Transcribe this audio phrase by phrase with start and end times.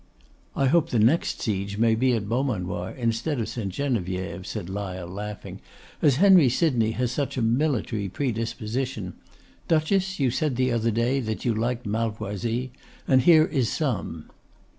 [0.55, 3.71] 'I hope the next siege may be at Beaumanoir, instead of St.
[3.71, 5.61] Geneviève,' said Lyle, laughing;
[6.01, 9.13] 'as Henry Sydney has such a military predisposition.
[9.67, 12.71] Duchess, you said the other day that you liked Malvoisie,
[13.07, 14.31] and here is some.